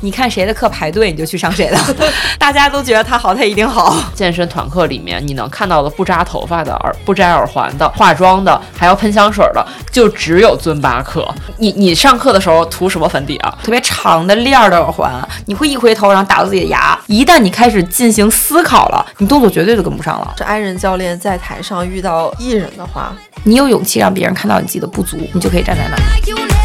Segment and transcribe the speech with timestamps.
[0.00, 1.78] 你看谁的课排队，你就去上谁的。
[2.38, 3.96] 大家都觉得他好，他一定好。
[4.14, 11.28] 健身团课里面，你能看到的不扎头发的、耳不摘耳环的、化妆的，还要喷香水的，就只有尊巴课。
[11.56, 13.58] 你你上课的时候涂什么粉底啊？
[13.62, 15.12] 特别长的链儿的耳环，
[15.46, 16.98] 你会一回头，然后打到自己的牙。
[17.06, 20.32] 一旦你开始进行思考了，你动作绝对就跟不上了。
[20.36, 26.57] 这爱人教练在台上遇到艺人的话，你有勇气让别人看到你自己的不足，你就可以站在那儿。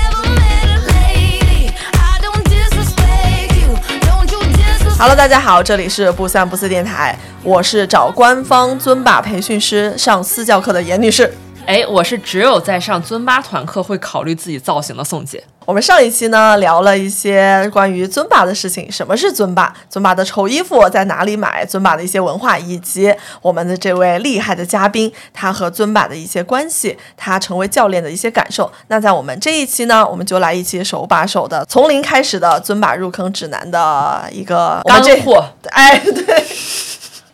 [4.96, 11.34] Hello，大家好，这里是不三不四电台，我是找官方尊巴培训师上私教课的严女士。
[11.66, 15.44] 哎，我是只有在上尊巴团课会考虑自己造型的宋姐。
[15.66, 19.74] 我们上一期呢聊了一些关于尊巴的事情，什么是尊巴？
[19.90, 21.66] 尊巴的丑衣服在哪里买？
[21.66, 28.72] 尊巴的一些文化，以及我们的这位厉害的嘉宾，他和尊巴的一些关系，他成为教练的一些感受。
[28.88, 35.46] 那在我们这一期呢，我们就来一期手把手的，从零开始的尊巴入坑指南的一个干货。
[35.72, 36.46] 哎，对。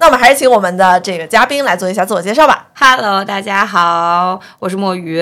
[0.01, 2.67] 那我们还是请我们的这个嘉宾来做一下自我介绍吧。
[2.73, 5.21] Hello，大家好，我是墨鱼。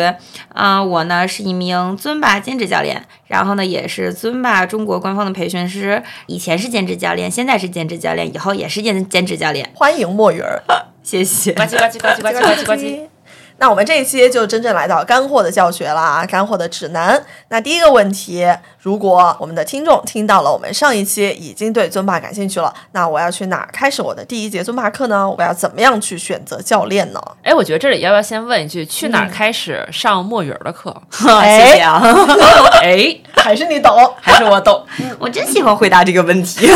[0.54, 6.04] 啊，我呢是一名尊巴兼职教练，然后呢也是尊巴中国官方的培训师。
[6.28, 9.68] 以前是兼职教练，现在是兼职教练，以后也是兼兼职教练。
[9.74, 10.62] 欢迎墨鱼儿，
[11.02, 11.54] 谢谢。
[11.54, 13.08] 呱唧呱唧呱唧呱唧呱唧呱唧。
[13.60, 17.22] 那我们这一期就真正来到干货的教学了啊，干货的指南。
[17.50, 18.46] 那第一个问题，
[18.80, 25.30] 如果我们的听众听到了我们上一期已经对尊巴感兴趣了，那我要去哪儿开始我的第一节尊巴课呢？
[25.30, 27.22] 我要怎么样去选择教练呢？
[27.44, 30.96] 哎，我觉得这里要不要先问一句，去哪儿开始上墨鱼儿的课？
[31.12, 32.02] 谢谢啊。
[32.84, 34.86] 哎，还是你懂，还是我懂？
[35.18, 36.70] 我真喜欢回答这个问题。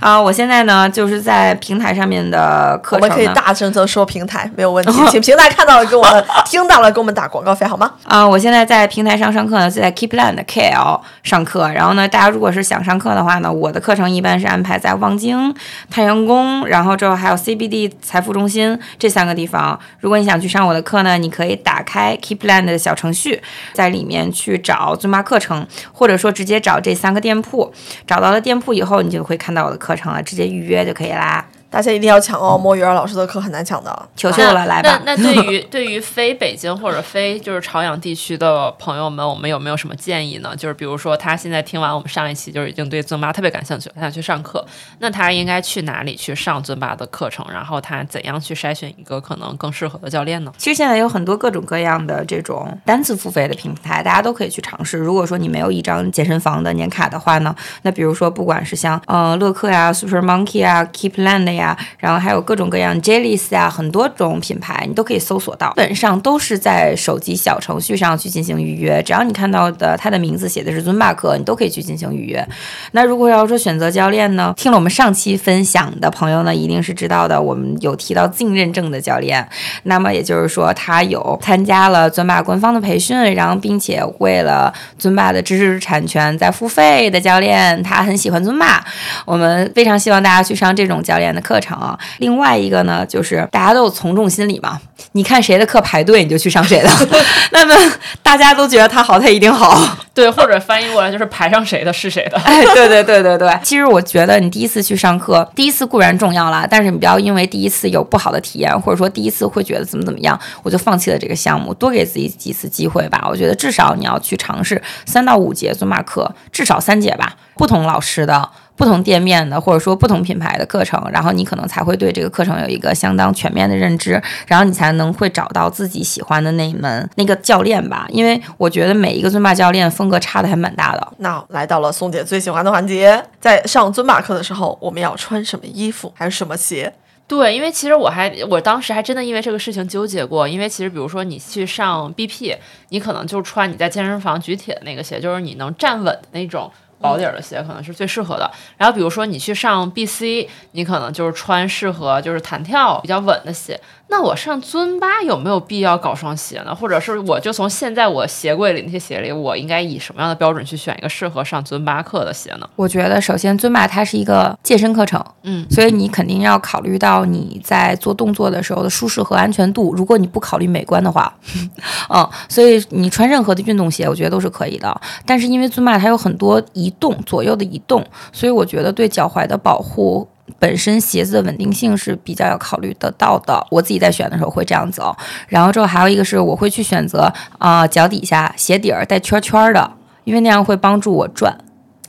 [0.00, 7.92] 啊，我现在呢就是在平台上面的课程，我们可以大声的说平台没有问题， 请平台看到了给我们听到了给我们打广告费好吗？
[8.04, 11.68] 啊， 我现在在平台上上课呢，就在 Keepland KL 上课。
[11.70, 15.54] 然后呢，大家如果是想上课的话呢，我的课程一般是安排在望京、
[15.90, 19.78] 太阳宫，然后之后还有 CBD 财富中心这三个地方。
[20.00, 27.72] 如果你想去上我的课呢，你可以打开 Keepland 的小程序，在里面去找尊巴课程，或者说直接找这三个店铺。
[28.06, 31.46] 找到了店铺以后，你就会看到我的课程了，直接预约就可以啦。
[31.74, 32.56] 大家一定要抢哦！
[32.56, 35.02] 莫鱼儿老师的课很难抢的，求求了，来吧。
[35.04, 40.54] 那那 对于对于非北京或者非就是朝阳地区的朋友们，我们有没有什么建议呢？
[40.54, 44.64] 就是比如说他现在听完我们上一期，就是已经对尊巴特别感兴趣，他想去上课，
[45.00, 47.44] 那他应该去哪里去上尊巴的课程？
[47.52, 50.52] 然后他怎样去筛选一个可能更适合的教练呢？
[50.56, 54.96] 其实现在有很多各种各样的这种单次付费的平台，大家都可以去尝试。
[54.96, 57.52] 如果说你没有一张健身房的年卡的话呢，
[57.82, 61.63] 那比如说不管是像呃乐课呀、Super Monkey 啊、Keepland 呀，
[61.98, 62.44] 然后还有。
[62.44, 69.02] 各种各样 Jellies 啊，很多种品牌你都可以搜索到，基本上都是在手机小程序上去进行预约。
[69.02, 72.46] 只要你看到的它的名字写的是尊巴课，你都可以去进行预约。
[72.92, 77.40] 那如果要说选择教练呢，听了我们上期分享的朋友呢，一定是知道的。
[77.40, 79.48] 我们有提到净认证的教练，
[79.84, 88.84] 那么也就是说他有参加了尊巴官方的培训，然后并且为了尊巴的知识产权在付费的教练，他很喜欢尊巴。
[89.24, 91.76] 我们非常希望大家去上这种教练的课课程。
[91.78, 94.80] 啊另外一个呢，就是大家都有从众心理嘛，
[95.12, 96.88] 你看谁的课排队，你就去上谁的。
[97.52, 97.74] 那么
[98.22, 100.03] 大家都觉得他好，他一定好。
[100.14, 102.38] 对，或者翻译过来就是排上谁的是谁的。
[102.38, 103.58] 哎，对对对对对。
[103.64, 111.74] 其实我觉得你第一次去上课，第一次固然重要啦，但是你不要因为第一次有不好的体验，或者说第一次会觉得怎么怎么样，我就放弃了这个项目。
[111.74, 113.26] 多给自己几次机会吧。
[113.28, 118.48] 我觉得至少你要去尝试三到五节尊巴课，至少三节吧，不同老师的。
[118.76, 128.04] 不同店面的，或者说不同品牌的课程，然后你可能才会对这个课程有一个相当全面的认知，然后你才能会找到自己喜欢的那一门那个教练吧。
[128.08, 131.12] 因为我觉得每一个尊巴教练格差的还蛮大的。
[131.18, 136.92] 那来到了宋姐最喜欢的环节，在上尊马课的时候，我们要穿什么衣服，还是什么鞋？
[137.26, 142.56] 对，因为其实我还我当时还真的因为这个事情纠结过，因为其实比如说你去上 BP，
[142.90, 146.70] 你可能就穿你在健身房举铁的那个鞋，就是你能站稳的那种。
[147.00, 148.50] 薄底儿的鞋可能是最适合的。
[148.78, 153.78] 然后比如说你去上 BC，你可能就是穿适合就是弹跳比较稳的鞋。
[154.08, 156.72] 那我上尊巴有没有必要搞双鞋呢？
[156.72, 162.68] 或者是我就从现在我鞋柜里那些鞋里，我应该以什么样的标准去选一个适合上尊巴课的鞋呢？
[162.76, 169.92] 我觉得首先尊巴它是一个健身课程，嗯，所以你肯定要考虑到你在做动作的时候的舒适和安全度。
[169.94, 171.34] 如果你不考虑美观的话，
[172.08, 175.00] 嗯，所以你穿任何的运动鞋，我觉得都是可以的。
[175.26, 180.28] 但是因为尊巴它有很多移动左右的移动，所以我觉得对脚踝的保护。
[180.58, 185.14] 本身鞋子的稳定性是比较要考虑得到的，我自己在选的时候会这样走。
[185.48, 189.92] 然后之后还有一个是我会去选择啊、脚底下鞋底儿带圈圈儿的，
[190.24, 191.58] 因为那样会帮助我转。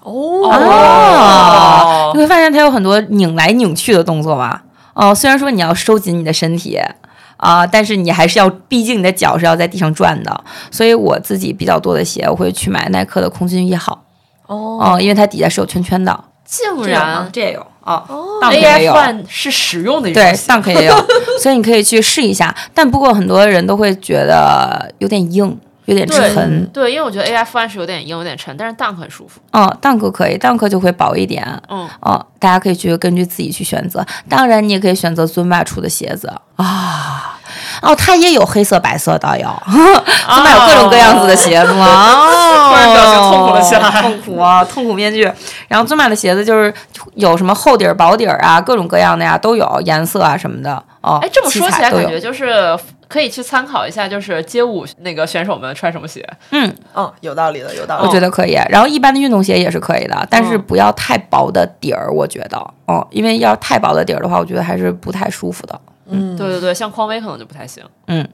[0.02, 0.12] 哦
[0.44, 4.64] 哦，你会发现它有很多拧来拧去的动作吧？
[4.94, 6.80] 哦，虽然说你要收紧你的身体
[7.38, 10.44] 啊、但是你还是要，毕竟你的脚是要在地上转的。
[10.72, 14.04] 所以我自己比较多的鞋，我会去买耐克的空军一号
[14.48, 16.24] 哦哦、因为它底下是有圈圈的。
[16.46, 18.92] 竟这有吗然这也有啊哦 AF 有。
[18.94, 20.74] One 是实用的一对双鞋。
[20.74, 20.94] ，Dunk 也有，
[21.42, 22.54] 所以你可以去试一下。
[22.74, 26.66] 但不过很多人都会觉得有点硬，有点沉。
[26.74, 29.40] 对，因为我觉得 AF One 是有点硬，有点沉，但是 Dunk 很舒服。
[29.52, 31.46] 嗯，Dunk 可以，Dunk 就会薄一点。
[31.70, 34.06] 嗯，哦，大家可以去根据自己去选择。
[34.28, 36.28] 当然，你也可以选择尊巴出的鞋子
[36.58, 37.40] 啊。
[37.82, 39.50] 哦，它也有黑色、白色的哟。
[39.68, 41.86] 尊巴有各种各样子的鞋子吗？
[41.86, 45.32] 哦，突然表情痛苦了起来痛苦啊，痛苦面具。
[45.68, 46.74] 然后尊马的鞋子就是
[47.16, 50.82] 有什么厚底儿、薄底儿啊，各种各样的呀都有，颜色啊什么的。
[51.02, 52.76] 哦，哎，这么说起来，感觉就是
[53.08, 56.28] 可以去参考一下，就是街舞那个选手们穿什么鞋。
[56.50, 58.12] 嗯，嗯，有道理的，有道理我。
[58.12, 58.58] 觉得可以。
[58.70, 62.58] 然后一般的运动鞋也是可以的，但是嗯不要太薄的底儿，我觉得，
[62.88, 65.80] 哦，因为要是太薄的底儿的话，我觉得还是不太舒服的。
[66.10, 67.84] 嗯，对对对，像匡威可能就不太行。
[68.08, 68.28] 嗯，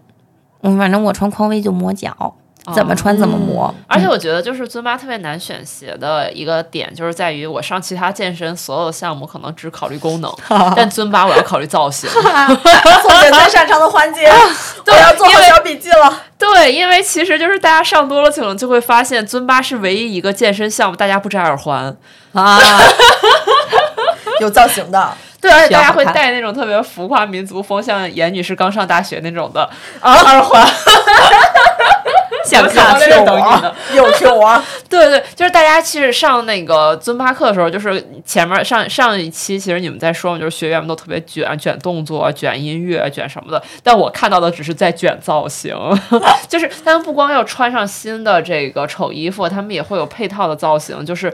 [0.77, 2.35] 反正我穿匡威就磨脚，
[2.75, 3.73] 怎么穿怎么磨。
[3.88, 10.31] 而且我觉得，就是尊巴特别难选鞋的一个点，就是在于我上其他健身所有的项目可能只考虑功能，
[10.75, 12.09] 但尊巴我要考虑造型。
[13.31, 14.27] 最擅长的环节，
[14.85, 16.21] 我要做好小笔记了。
[16.38, 21.95] 对，因为其实就是大家上多了，可能就会发现尊巴是唯一一个健身项目大家不摘耳环。
[22.33, 22.59] 啊，
[24.39, 29.67] 有造型的，对，而且大家会戴那种特别浮夸民族风，像严女士刚上大学那种的
[30.01, 30.65] 耳环。
[32.43, 33.73] 想看到在这等你呢。
[33.93, 43.61] 又 Q 我，对对，就是大家其实上那个尊巴课的时候，就是前面上上一期，其实你们在说嘛，就是学员们都特别卷，卷动作、卷音乐、卷什么的。
[43.83, 45.75] 但我看到的只是在卷造型，
[46.49, 51.31] 就是他们不光要穿上新的这个丑衣服，他们也会有配套的造型，就是。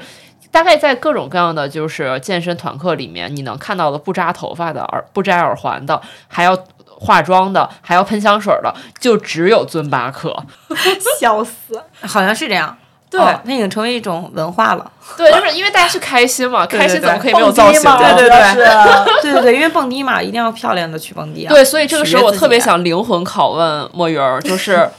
[0.57, 6.57] 大概在各种各样的就是健身团课里面，你能看到的不扎头发的、耳不摘耳环的，还要
[6.88, 10.36] 化妆的，还要喷香水的，就只有尊巴课。
[11.19, 12.75] 笑死，好像是这样。
[13.07, 14.92] 对哦那已经成为一种文化了。
[15.15, 18.65] 对，就是因为大家去开心嘛， 开心怎么可以没有蹦造型对对对。
[19.21, 21.53] 对对对，因为蹦迪嘛，一定要漂亮的去蹦迪啊。
[21.53, 24.89] 对，所以这个时候我特别想灵魂拷问墨鱼儿，就是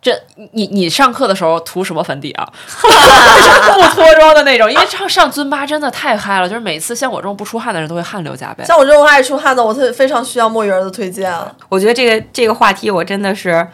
[0.00, 0.12] 这
[0.52, 2.48] 你你上课的时候涂什么粉底啊？
[2.82, 8.64] 就 是不脱妆的那种，因为上上尊巴真的太嗨了，就是每次像我这种不出汗的人都会汗流浃背。
[8.64, 11.32] 像我这种爱出汗的，我特非常需要墨鱼儿的推荐。
[11.68, 13.66] 我觉得这个这个话题我真的是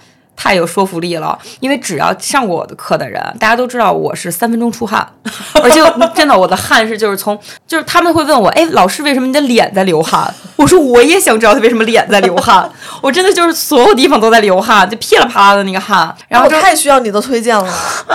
[0.43, 5.09] 太有说服力了，因为只要上过我的课的人，大家都知道我是三分钟出汗，
[5.63, 5.81] 而且
[6.17, 10.35] 真的我的汗是就是从就是他们会问我，哎，老师为什么你的脸在流汗？
[10.57, 12.69] 我说我也想知道他为什么脸在流汗，
[13.01, 17.73] 我真的就是所有地方都在流汗，就噼里啪啦的那个汗，然后我太需要你的推荐了。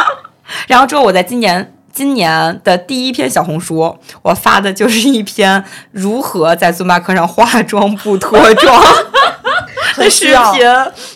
[0.68, 1.74] 然后之后我在今年。
[1.94, 8.84] 今年的第一篇小红书，我发的就是一篇如何在尊巴课上化妆不脱妆
[9.98, 10.62] 的视频。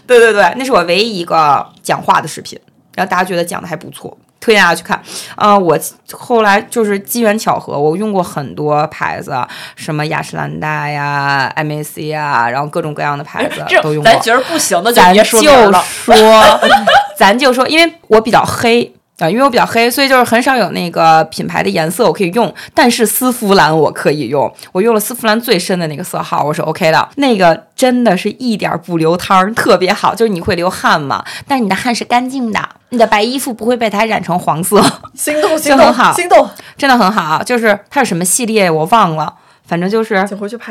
[0.06, 2.60] 对对对，那是我唯一一个讲话的视频，
[2.96, 5.02] 然后大家觉得讲的还不错，推荐大家去看。
[5.36, 5.78] 呃，我
[6.12, 9.34] 后来就是机缘巧合，我用过很多牌子，
[9.76, 14.12] 什么雅诗兰黛呀、MAC 呀，然后各种各样的牌子都用过。
[14.12, 15.24] 咱觉得不行的就咱就。
[15.24, 16.60] 说，
[17.16, 18.94] 咱就说，因为我比较黑。
[19.22, 27.10] 啊，因为我比较黑，所以就是很少有那个品牌的颜色我可以用，但是丝芙兰我可以用，我用了丝芙兰最深的那个色号，我是 OK 的。
[27.18, 32.60] 那个真的是一点儿不流汤儿，特别好，就是你会流汗嘛，但是你的汗是干净的，
[32.90, 37.44] 你的白衣服不会被它染成黄色，心动， 心动，很好心动，真的很好。
[37.44, 39.34] 就是它是什么系列我忘了，
[39.72, 40.14] 反正就是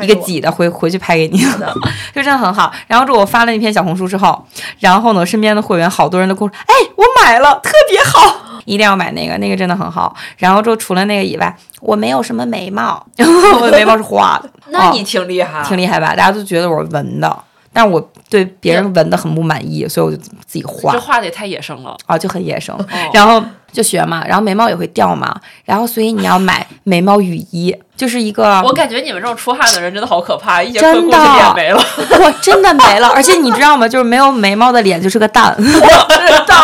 [0.03, 1.73] 一个挤的回回去拍给你的，
[2.13, 2.71] 就真的很好。
[2.85, 4.45] 然后这我发了那篇小红书之后，
[4.77, 10.15] 然后呢，身边的会员好多人都跟我说，哎，我买了，特别好，一定要买那个，那个真的很好。
[10.37, 13.03] 然后就除了那个以外，我没有什么眉毛，
[13.59, 16.09] 我的眉毛是画的， 哦那你挺厉害，挺厉害吧？
[16.15, 17.43] 大家都觉得我是纹的，
[17.73, 20.29] 但是我对别人纹的很不满意，所以我就自
[20.59, 21.97] 己画这画的也太野生了。
[22.05, 22.75] 啊，就很野生。
[22.75, 25.33] 哦然后就学嘛，然后眉毛也会掉嘛，
[25.65, 31.83] 然后所以你要买眉毛雨衣，就是一个我感觉你们这种出汗的人真的好可怕，一节课真的过去 脸没了。
[32.23, 33.87] 我，真的没了，而且你知道吗？
[33.87, 35.53] 就是没有眉毛的脸就是个蛋。
[35.61, 36.55] 我知道，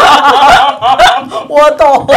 [1.47, 2.07] 我懂。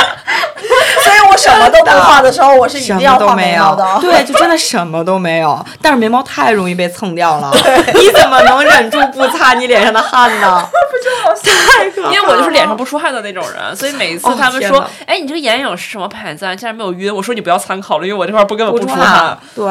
[1.02, 3.84] 所以我什么都不画的时候，我是一定要画眉毛的。
[4.00, 5.62] 对，就真的什么都没有。
[5.82, 7.50] 但是眉毛太容易被蹭掉了，
[7.94, 10.66] 你怎么能忍住不擦你脸上的汗呢？
[11.76, 16.50] 太可怕因为我就是脸上不出汗的那种人，所以每一次哦他们说天哪：“哎，你这个眼影是什么牌子啊？
[16.52, 19.09] 你竟然没有晕？”我说：“你不要参考了，因为我这块儿不根本不不出汗。。
[19.54, 19.66] 对，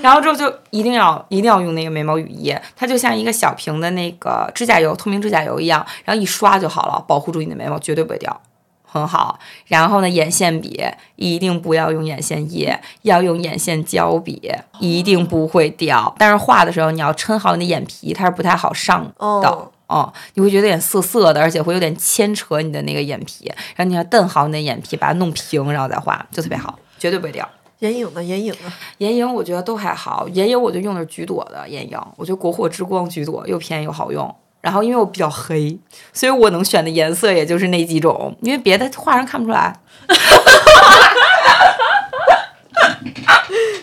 [0.00, 8.40] 然后之后就一定要一定要用那个眉毛雨衣，它就像一个小瓶的那个指甲油，透明指甲油一样，然后一刷就好了，保护住你的眉毛，绝对不会掉。
[8.84, 10.78] 很好，然后呢，眼线笔
[11.16, 16.14] 一定不要用眼线液，要用眼线胶笔，一定不会掉。
[16.18, 19.10] 但是画的时候你要撑好你的眼皮，它是不太好上的。
[19.16, 27.48] 哦哦，你会觉得有点涩涩的，而且会有点牵扯你的那个眼皮，然后你要瞪好你的眼皮，把它弄平，然后再画，就特别好，绝对不会掉。
[27.82, 28.22] 眼影呢？
[28.22, 28.72] 眼影呢？
[28.98, 34.32] 眼影我觉得都还好，眼影我就用的是橘朵的眼影，我觉得国货之光橘朵又便宜又好用。
[34.60, 35.76] 然后因为我比较黑，
[36.12, 39.76] 所以我能选的颜色也就是那几种，因为别的画上看不出来。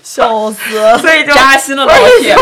[0.02, 0.98] 笑死！
[1.00, 2.34] 所以就扎心了，老铁。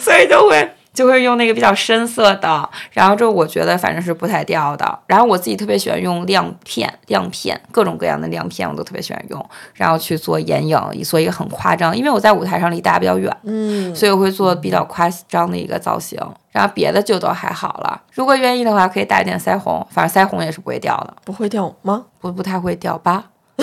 [0.00, 4.98] 所以就会就会用那个比较深色的，然后这我觉得反正是不太掉的。
[5.06, 16.18] 然后我自己特别喜欢用亮片，亮片各种各样的亮片我都特别喜欢用，然后去做眼影，做一个很夸张，因为我在舞台上离大家比较远，嗯，所以我会做比较夸张的一个造型。
[16.50, 22.06] 然后别的就都还好了，如果愿意的话，可以打一点腮红，反正腮红也是不会掉的，不会掉吗？
[22.20, 23.22] 不不太会掉疤。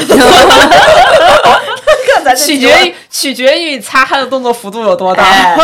[2.07, 5.23] 看咱这取决于取决于你擦汗的动作幅度有多大。
[5.23, 5.57] 哎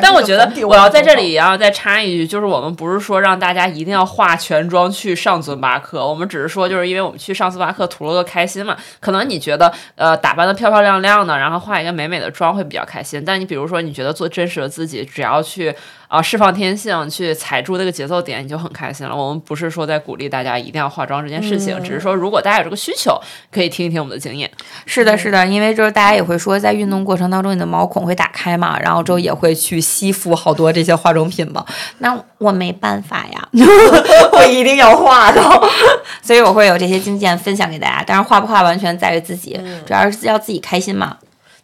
[0.00, 8.76] 但我觉得我要在这里也啊，要再插一句，就是我们不是说让大家一定要化全妆去上尊巴课，我们只是说，就是因为我们去上尊巴课图了个开心嘛。
[9.00, 13.22] 可能你觉得呃打扮的漂漂亮亮的，然后化一个美美的妆会比较开心。
[13.24, 15.74] 但你比如说，你觉得做真实的自己，只要去
[16.14, 19.16] 啊、释放天性，去踩住那个节奏点，你就很开心了。
[19.16, 24.48] 我们不是说在鼓励大家一定要化妆这件事情，只是说如果大家有这个需求，可以听一听我们的经验。
[24.86, 31.66] 是的，是的，因为就是大家也会说，在运动过程当中，你的毛孔会打开嘛，然后之后也会去吸附好多这些化妆品嘛。
[31.98, 33.48] 那我没办法呀，
[34.32, 35.42] 我一定要化的，
[36.22, 38.04] 所以我会有这些经验分享给大家。
[38.06, 41.16] 但是化不化完全在于自己，主要是要自己开心嘛。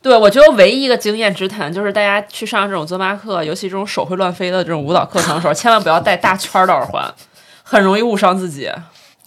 [0.03, 7.13] 对，我觉得唯一一个经验之谈就是大家去上这种尊巴课，尤其这种手会乱飞的这种舞蹈课程的时候，千万不要戴大圈儿的耳环，
[7.63, 8.71] 很容易误伤自己。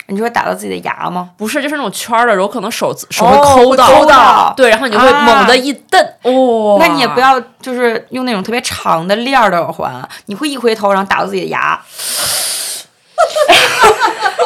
[0.07, 1.29] 你就会打到自己的牙吗？
[1.37, 11.79] 不是，就是那种圈儿的，有可能手手会哦抠到，会抠到对，然后你就会猛地一蹬，哦，那你也不要就是用那种特别长的链儿的耳环，你会一回头然后打到自己的牙，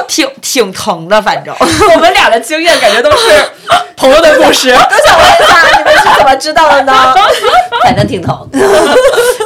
[0.08, 1.56] 挺挺疼的，反正。
[1.94, 3.18] 我们俩的经验感觉都是
[3.96, 7.14] 朋友的故事，都想问一下，你们是怎么知道的呢？
[7.84, 8.50] 反正挺疼。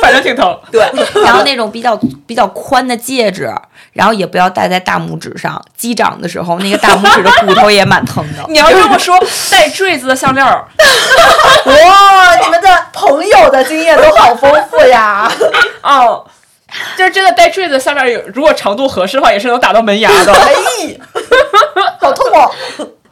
[0.02, 0.58] 反正挺疼。
[0.72, 0.86] 对，
[1.24, 3.54] 然后那种比较比较宽的戒指，
[3.94, 8.44] 然后也不要戴在大拇指上，击掌的时候那个大拇指的骨头也蛮疼的。
[8.48, 9.18] 你要这么说，
[9.50, 10.66] 戴坠子的项链儿，
[11.66, 15.32] 哇，你们的朋友的经验都好丰富呀！
[15.82, 16.26] 哦，
[16.98, 20.34] 就是真的带坠子的项链儿有，如果长度合适的话，也是能打到门牙的。
[20.34, 20.54] 哎，
[22.00, 22.52] 好痛哦！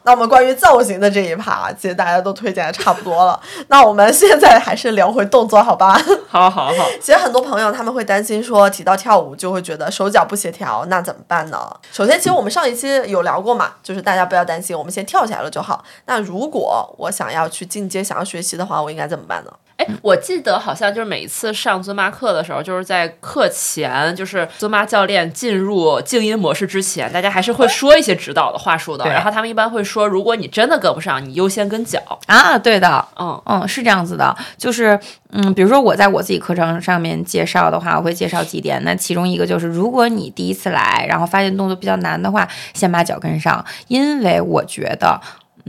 [0.02, 3.38] 那我们关于造型的这一趴，其实大家都推荐的差不多了。
[3.68, 6.00] 那我们现在还是聊回动作，好吧？
[6.26, 11.70] 好好好，其实很多朋友他们会担心说，提到跳舞就会觉得手脚不协调，那怎么办呢？
[11.92, 15.84] 首先，其实我们上一期有聊过嘛，就是大家不要担心，我们先跳起来了就好。
[16.06, 19.52] 那如果我想要去进阶，想要学习的话，我应该怎么办呢？
[19.80, 29.06] 哎，我记得好像就是每一次上尊巴课的时候，就是在课前，就是尊巴教练进入静音模式之前，大家还是会说一些指导的话术的。
[29.08, 31.98] 然后他们一般会说，如果你真的跟不上，你优先跟脚。
[32.26, 34.98] 啊，对的，嗯，嗯，是这样子的，就是，
[35.30, 38.82] 嗯，比如说我在我自己课程上面介绍的话，我会介绍几点。
[38.84, 45.20] 那其中一个就是，如果你第一次来，然后发现动作比较难的话，先把脚跟上，因为我觉得，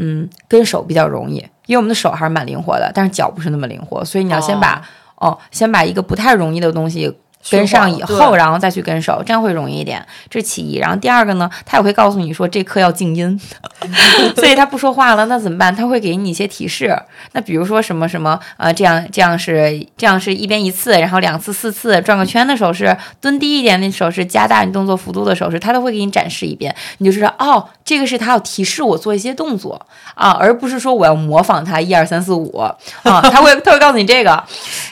[0.04, 1.36] 嗯，跟手比较容易，
[1.68, 4.82] 因为我们的手还是蛮灵活的，但是脚不是那么灵活，所以你要先把，
[5.16, 7.16] 哦先把一个不太容易的东西。
[7.50, 10.06] 跟上以后，然后再去跟手，这样会容易一点。
[10.30, 10.78] 这是其一。
[10.78, 13.40] 然后第二个呢，他也会告诉你说这课要静音，
[14.36, 15.76] 所以他不说话了，那怎么办？
[15.76, 16.96] 他会给你一些提示。
[17.32, 34.44] 那比如说什么什么，呃，这样这样是这样是一边一次，然后两次四次转个圈的手势，蹲低一点的手势，加大你动作幅度的手势，他都会给你展示一遍，你就知道哦，这个是他要提示我做一些动作啊，而不是说我要模仿他一二三四五啊，他会他会告诉你这个。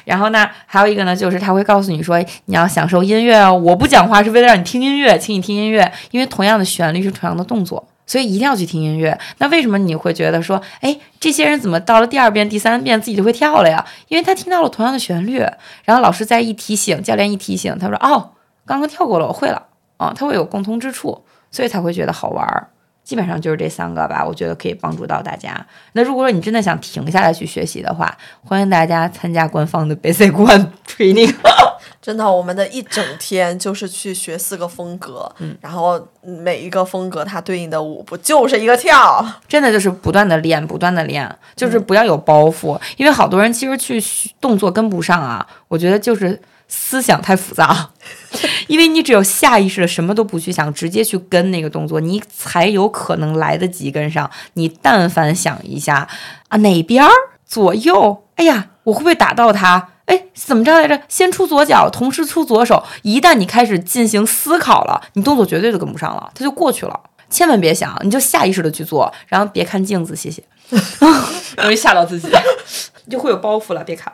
[0.05, 7.87] 然后呢，还有一个呢，就是他会告诉你说你要享受音乐哦，我不讲话是为了让你听音乐，请你听音乐，因为同样的旋律是同样的动作。
[8.05, 9.15] 所以一定要去听音乐。
[9.37, 13.85] 那为什么你会觉得说，哎，这些人怎么到了第二遍、第三遍自己就会跳了呀？
[14.07, 15.37] 因为他听到了同样的旋律，
[15.83, 18.31] 然后老师再一提醒，教练一提醒，他说，哦，
[18.65, 19.61] 刚刚跳过了，我会了，
[19.97, 22.69] 啊，他会有共通之处，所以才会觉得好玩儿。
[23.03, 25.63] 基本上就是这三个吧，我觉得可以帮助到大家。
[25.93, 31.35] 那如果说你真的想停下来去学习的话，欢迎大家参加官方的 Basic One Training。
[32.01, 39.25] 真的，我们的一整天就是去学四个风格，嗯，然后每一个风格它对应的舞步就是一个跳？
[39.47, 45.45] 真的就是不断的练，不断的练，就是不要有包袱，因为好多人其实去动作跟不上啊。
[45.67, 47.89] 我觉得就是思想太复杂。
[48.67, 54.29] 因为你只有下意识的什么都不去想，直接去跟那个动作，你才有可能来得及跟上。
[54.53, 56.07] 你但凡想一下
[56.47, 57.11] 啊，哪边儿
[57.45, 58.23] 左右？
[58.35, 59.89] 哎呀，我会不会打到他？
[60.09, 60.99] 哎，怎么着来着？
[61.07, 62.83] 先出左脚，同时出左手。
[63.03, 66.99] 一旦你开始进行思考了，你动作绝对都跟不上了，它就过去了。
[67.29, 70.43] 千万别想，你就下意识的去做，然后别看镜子，谢谢，
[71.61, 72.27] 容易吓到自己，
[73.07, 73.83] 就会有包袱了。
[73.83, 74.11] 别看。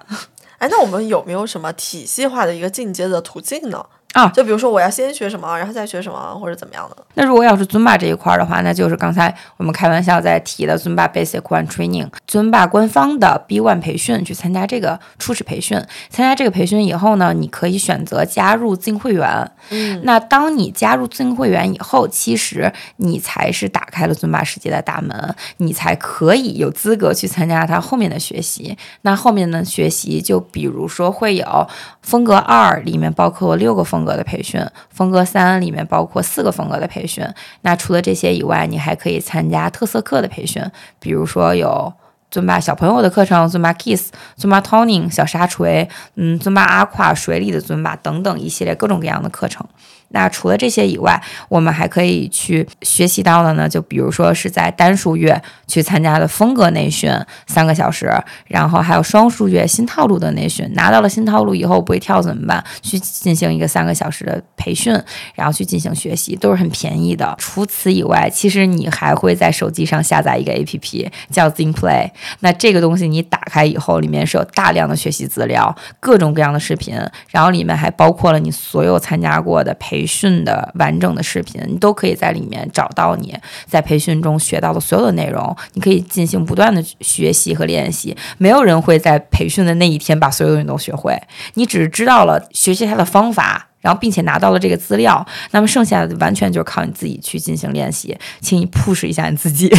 [0.58, 3.86] 哎，那我们有没有什么体系化的一个进阶的途径呢？
[4.16, 6.96] 啊，就比如说我要先学什么，然后再学什么，或者怎么样的？
[7.16, 15.78] 那如果要是尊巴这一块的话，那就是刚才我们开玩笑在提的尊巴 Basic One Training，尊巴官方的 B One 培训，去参加这个初始培训。
[16.10, 19.52] 参加这个培训以后呢，你可以选择加入自营会员。
[19.72, 28.78] 嗯，那当你加入自营会员以后，其实你才是打开了尊巴世界的大门，你才可以有资格去参加它后面的学习。
[29.02, 31.68] 那后面的学习，就比如说会有
[32.02, 34.05] 风格二里面包括六个风。
[34.06, 37.26] 格的培训，风格三里面包括四个风格的培训。
[37.62, 40.64] 那除了这些以外，你还可以参加特色课的培训，
[41.00, 41.92] 比如说有
[42.32, 49.66] 尊巴小朋友的课程，尊巴 Kiss，尊巴 Toning 小沙锤，嗯，尊巴阿胯水里的尊巴等等一系列各种各样的课程。
[50.16, 57.12] 那除了这些以外，我们还可以去学习到的呢，就比如说是在单数月去参加的风格内训
[57.48, 58.10] 三个小时，
[58.48, 62.64] 然后还有双数月新套路的内训，拿到了新套路以后不会跳怎么办？
[62.82, 64.98] 去进行一个三个小时的培训，
[65.34, 67.36] 然后去进行学习，都是很便宜的。
[67.38, 76.96] 除此以外，其实你还会在手机上下载一个 APP 叫 Zing Play，那这个东西你打开以后，里面是有大量的学习资料，各种各样的视频，
[77.32, 80.05] 然后里面还包括了你所有参加过的培。
[80.06, 85.56] 训的完整的视频，你都可以在里面找到你在培训中学到的所有的内容。
[85.74, 88.16] 你可以进行不断的学习和练习。
[88.38, 91.20] 没有人会在培训的那一天把所有东西都学会，
[91.56, 93.70] 你只是知道了学习它的方法。
[93.86, 98.18] 然后，并且拿到了这个资料，那么剩下的完全就是靠你自己去进行练习。
[98.42, 99.72] 请你 push 一下你自己。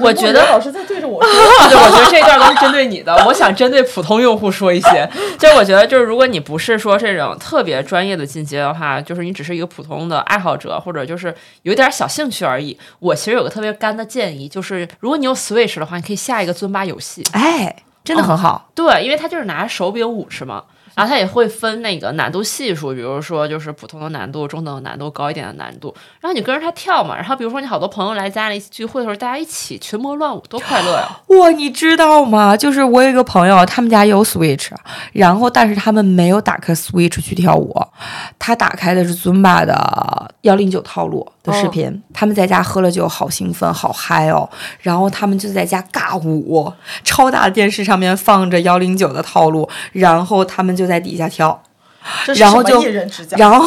[0.00, 1.30] 我觉得老师在对着我说，
[1.68, 3.14] 对，我觉得这一段都是针对你的。
[3.26, 5.06] 我想针对普通用户说一些，
[5.38, 11.34] 就是我觉得，就是如果你不是说这种特别专业的进阶的话，就是你只是一个普通的爱好者，或者就是
[11.64, 12.78] 有点小兴趣而已。
[13.00, 17.22] 我其实有个特别干的建议，就是如果你有 Switch 的话，你可以下一个尊巴游戏。
[17.32, 18.70] 哎，真的很好。
[18.74, 20.62] 对，因为它就是拿手柄舞是吗？
[20.94, 25.94] 然后它也会分那个难度系数，比如说就是普通的难度、中等的难度、高一点的难度。
[26.20, 27.16] 然后你跟着它跳嘛。
[27.16, 31.20] 然后比如说你好多朋友来家里聚会的时候，大家一起群魔乱舞，多快乐呀！
[31.28, 32.54] 哇，你知道吗？
[32.54, 34.68] 就是我有一个朋友，他们家有 Switch，
[35.12, 37.74] 然后但是他们没有打开 Switch 去跳舞，
[38.38, 42.02] 他打开的是 Zumba 的幺零九套路的视频。
[42.12, 44.46] 他们在家喝了酒，好兴奋，好嗨哦！
[44.80, 46.70] 然后他们就在家尬舞，
[47.02, 50.81] 超大的电视上面放着幺零九的套路，然后他们就。
[50.82, 51.62] 就在底下挑，
[52.36, 52.82] 然后就，
[53.36, 53.64] 然后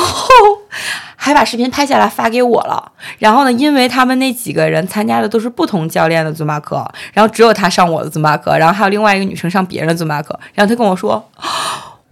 [1.15, 2.91] 还把视频拍下来发给我了。
[3.19, 10.37] 然后呢，因为他们那几个人参加的都是不同教练的尊巴课，然后只有他上我的尊巴课，然后还有另外一个女生上别人的尊巴课。
[10.53, 11.31] 然后他跟我说，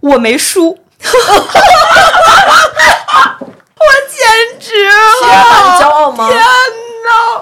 [0.00, 0.78] 我没输， 我
[4.08, 4.92] 简直了，
[5.78, 6.26] 骄傲吗？
[6.30, 6.42] 天哪！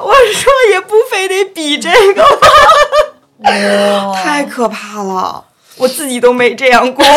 [0.03, 2.49] 我说也不非得比这个吧，
[4.21, 5.45] 太可怕了。
[5.77, 7.05] 我自己都没这样过。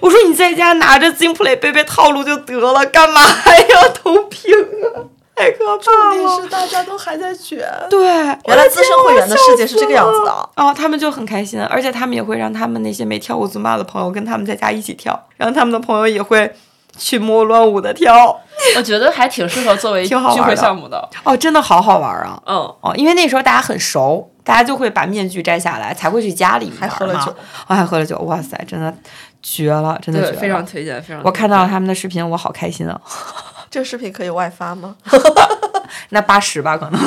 [0.00, 5.06] 我说你在家拿着 ZingPlay 背背套路就得了，干嘛还要投屏啊？
[5.34, 5.78] 太可怕了！
[5.78, 7.66] 重点是大家都还在卷。
[7.88, 10.30] 对，原来资深会员的世界是这个样子的。
[10.56, 16.52] 哦他们就很开心，而且他们也会让他们那些没跳过 Zumba 的朋友跟他们在家一起跳，然后他们的朋友也会
[16.98, 18.40] 群魔乱舞的跳。
[18.76, 21.08] 我觉得还挺适合作为聚会项目的。
[21.22, 22.42] 哦，真的好好玩啊！
[22.46, 24.31] 嗯，哦，因为那时候大家很熟。
[24.44, 27.34] 大家就会把面具摘下来，才会去家里面还喝了酒，
[27.68, 28.92] 我还喝了酒，哇塞，真的
[29.42, 31.22] 绝了，真的绝了，非常推荐，非常。
[31.24, 33.00] 我看到他们的视频，我好开心啊！
[33.70, 34.96] 这个视频可以外发吗？
[36.10, 37.00] 那八十吧，可能。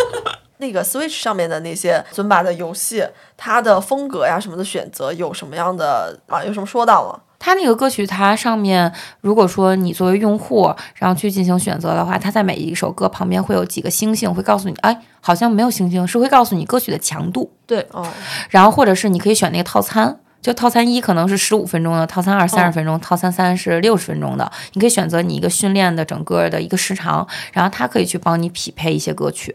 [0.60, 6.42] 那个 Switch 上面的那些尊巴的游戏，它的风格呀什么的选择有什么样的啊？
[6.42, 7.20] 有什么说道吗？
[7.38, 17.52] 它那个歌曲，它上面如果说你作为用户，然后去进行选择的话，它在每一首歌旁边会有几个星星，会告诉你，哎，好像没有星星，是会告诉你歌曲的强度。
[17.66, 18.06] 对，哦，
[18.50, 29.54] 然后或者是你可以选那个套餐，就套餐一可能是十五分钟的，套餐二三十分钟，套餐三是六十分钟的，你可以选择你一个训练的整个的一个时长，然后它可以去帮你匹配一些歌曲，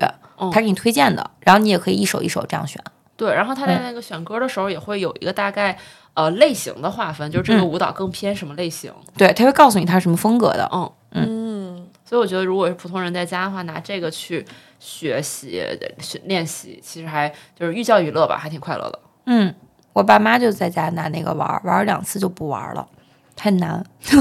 [0.52, 2.82] 它给你推荐的，然后你也可以一首一首这样选。
[3.16, 5.78] 对，然后它在那个选歌的时候也会有一个大概
[6.14, 8.94] 呃类型的划分，就是这个舞蹈更偏什么类型。
[9.18, 10.70] 对，他会告诉你它是什么风格的。
[10.72, 14.46] 嗯嗯，所以我觉得，如果是普通人在家的话，拿这个去
[14.80, 15.62] 学习、
[16.00, 19.00] 学练习，其实还就是寓教于乐吧，还挺快乐的。
[19.28, 19.54] 嗯，
[19.94, 22.88] 我爸妈就在家拿那个玩儿，玩儿两次就不玩了，
[23.36, 23.86] 太难。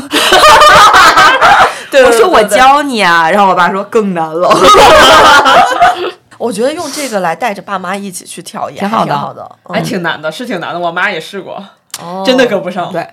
[1.90, 4.48] 对我说我教你啊，然后我爸说更难了。
[6.38, 10.80] 我觉得用这个来带着爸妈一起去跳也挺好的还挺好的，还嗯挺难的，是挺难的。
[10.80, 11.62] 我妈也试过，
[12.00, 12.92] 哦真的跟不上。
[12.92, 13.06] 对，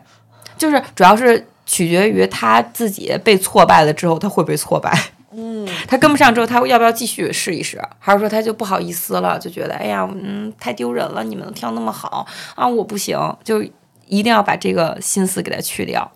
[0.58, 4.98] 就是主要是取决于他自己被挫败了之后，他会不会挫败。
[5.32, 7.80] 嗯，他跟不上之后，他要不要继续试一试？
[8.00, 13.62] 还是说他就不好意思了，就觉得哎呀，嗯，太丢人了，你们都跳那么好啊，我不行，就
[14.08, 16.12] 一定要把这个心思给他去掉。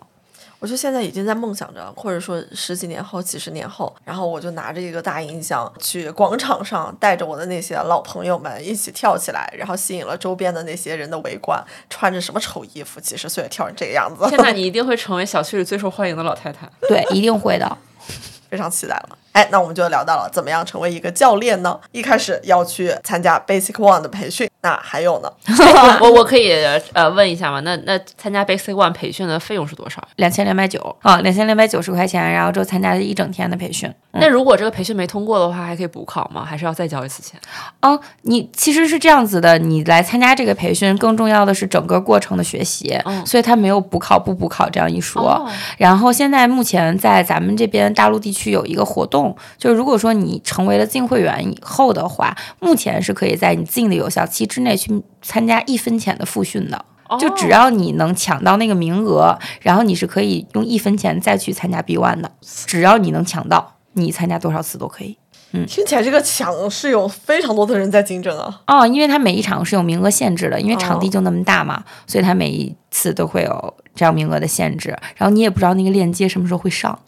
[0.64, 16.66] 我就现在已经在梦想着，或者说十几年后、几十年后，然后我就拿着一个大音箱去广场上，带着我的那些老朋友们一起跳起来，然后吸引了周边的那些人的围观，穿着什么丑衣服，几十岁跳成这个样子，天呐，你一定会成为小区里最受欢迎的老太太。
[16.88, 17.76] 对，一定会的。
[18.48, 19.18] 非常期待了。
[19.32, 21.78] 哎，那我们就聊到了怎么样成为一个教练呢？
[21.90, 25.30] 一开始要去参加 Basic One 的培训，那还有呢？
[26.00, 26.50] 我我可以
[26.94, 27.60] 呃问一下吗？
[27.60, 30.08] 那那参加 Basic One 培训的费用是多少呀？
[30.16, 33.92] 两千两百九啊，两千两百九十块钱，然后就参加了一整天的培训。
[34.12, 36.42] 那如果这个培训没通过的话，还可以补考吗？
[36.44, 37.38] 还是要再交一次钱？
[37.82, 45.22] 哦，你其实是这样子的，你来参加这个培训，更重要的是整个过程的学习，嗯所以它没有补考不补考这样一说。
[45.22, 56.84] 哦然后现在目前在咱们这边大陆地区有一个活动，就是如果说你成为了进会员以后的话，目前是可以在你进的有效期之内去参加一分钱的复训的。
[57.20, 62.30] 就只要你能抢到那个名额，然后你是可以用一分钱再去参加 B One 的，
[62.66, 65.18] 只要你能抢到，你参加多少次都可以。
[65.52, 68.60] 嗯听起来这个抢是有非常多的人在竞争啊。
[68.66, 74.88] 哦，因为它每一场是有名额限制的，因为场地哦就那么大嘛，所以它每一次都会有这样名额的限制。
[75.14, 76.98] 然后你也不知道那个链接什么时候会上，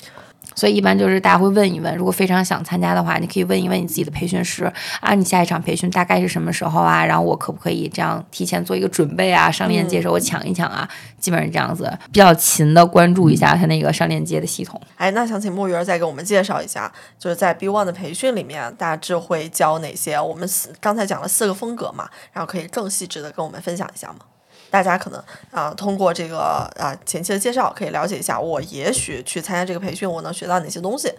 [0.57, 4.65] 所以一般就是大家会问一问，如果非常想参加的话，你可以问一问你自己的培训师
[5.01, 7.05] 啊，你下一场培训大概是什么时候啊？
[7.05, 9.51] 然后我可不可以这样提前做一个准备啊？
[9.51, 10.89] 上链接时候我抢一抢啊，
[11.21, 14.81] 基本上这样子，比较勤的关注一下他那个上链接的系统。
[14.97, 20.19] 哎，那想请墨鱼儿再给我们介绍一下，就是在 B One 的培训里面，大致会教哪些？
[20.19, 24.21] 我们四刚才讲了四个风格嘛，然后可以更细致的跟我们分享一下吗？
[24.71, 26.39] 大家可能啊、通过这个
[26.79, 31.13] 啊、前期的介绍，可以了解一下，我也许去参加这个培训，我能学到哪些东西，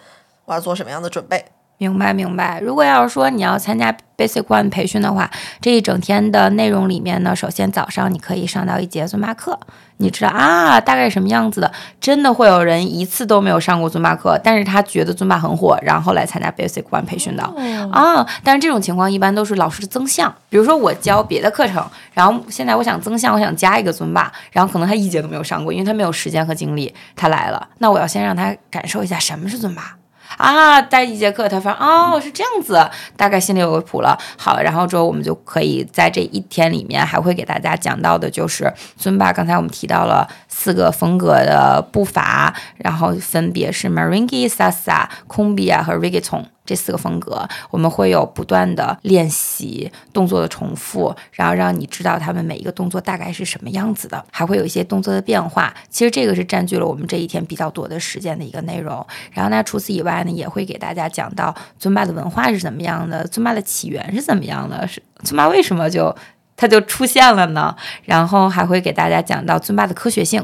[0.46, 1.46] 我要做什么样的准备。
[1.80, 2.60] 明白明白。
[2.60, 5.30] 如果要是说你要参加 Basic One 培训的话，
[5.62, 9.60] 这一整天的内容里面呢，首先早上你可以上到一节尊巴课，
[9.98, 11.72] 你知道啊大概什么样子的。
[12.02, 17.44] 真的会有人一次都没有上过尊巴课，但是他觉得尊巴很火，然后来参加 Basic One 培训的。
[17.92, 29.96] 啊，但是这种情况一般都是老师的增项，比如说我教别的课程，然后现在我想增项，我想加一个尊巴，然后可能他一节都没有上过，因为他没有时间和精力，他来了，那我要先让他感受一下什么是尊巴。
[30.38, 34.18] 啊，待一节课，他发现哦是这样子，大概心里有个谱了。
[34.38, 39.34] 好，然后之后我们就可以在这一天里面还会给大家讲到的就是尊巴。
[39.34, 46.46] 刚才我们提到了四个风格的步伐，然后分别是 Merengue、Salsa、Cumbia 和 Reggaeton。
[46.68, 55.74] 这四个风格，我们会有不断的练习动作的重复，然后让你知道他们每一个动作大概是什么样子的，还会有一些动作的变化。
[55.90, 59.04] 其实这个是占据了我们这一天比较多的时间的一个内容。
[59.32, 66.14] 然后呢，除此以外呢，也会给大家讲到尊巴的文化是怎么样的，尊巴的起源是怎么样的，是尊巴为什么就
[66.58, 67.74] 它就出现了呢？
[68.04, 70.44] 然后还会给大家讲到尊巴的科学性，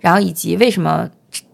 [0.00, 1.08] 然后以及为什么。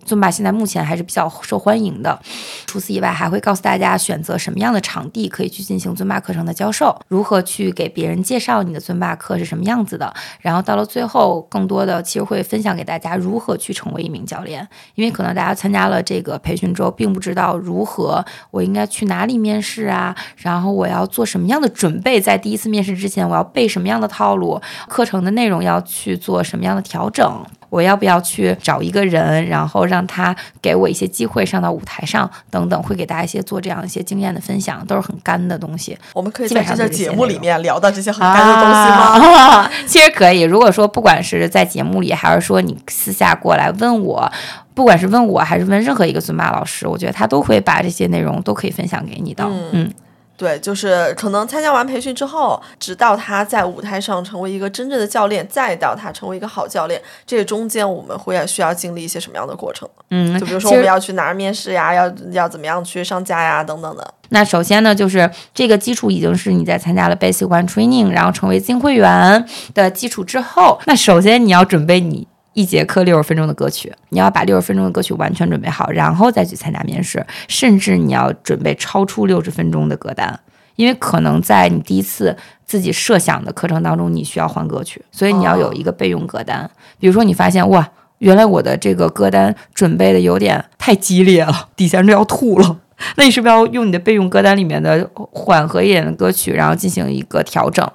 [0.04, 2.18] 尊巴现在目前还是比较受欢迎的。
[2.66, 10.12] 除此以外，还会告诉大家选择什么样的场地可以去进行尊巴课程的教授，如何去给别人介绍你的尊巴课是什么样子的。
[10.40, 27.44] 然后到了最后，更多的其实会分享给大家如何去成为一名教练，因为可能大家参加了这个培训之后，并不知道如何我应该去哪里面试啊，然后我要做什么样的准备，在第一次面试之前，我要背什么样的套路，课程的内容要去做什么样的调整。
[27.70, 35.96] 我要不要去找一个人，然后让他给我一些机会上到舞台上等等，会给大家一些做这样一些经验的分享，都是很干的东西。
[36.14, 39.36] 我们可以基在这个本上就是这些节目里面聊到这些很干的东西吗？
[39.36, 39.70] 啊？
[39.86, 44.30] 其实可以，如果说不管是在节目里，还是说你私下过来问我。
[44.74, 49.44] 不管是问我还是问任何一个尊巴老师，我觉得他都会把这些内容都可以分享给你的。
[49.72, 49.92] 嗯
[50.38, 59.88] 对，就是可能参加完培训之后，直到他在舞台上成为一个真正的教练，再到他成为一个好教练，这个中间我们会需要经历一些什么样的过程？
[60.10, 64.14] 嗯，就比如说我们要去哪儿面试呀，要要怎么样去上架呀，等等的。
[64.28, 72.28] 那首先呢，就是这个基础已经是你在参加了 Basic One Training，然后成为金会员的基础之后，那首先你要准备你。
[72.58, 80.40] 一节课六十分钟的歌曲，你要把六十分钟的歌曲完全准备好，然后再去参加面试，甚至你要准备超出六十分钟的歌单，
[80.74, 86.68] 因为可能在你第一次自己设想的课程当中，你需要换歌曲，所以你要有一个备用歌单。
[86.98, 92.78] 比如说你发现哇，原来我的这个歌单准备的有点太激烈了，底下人都要吐了。
[93.16, 97.88] 那你是不是要用你的备用歌单里面的缓和一点的歌曲，然后进行一个调整？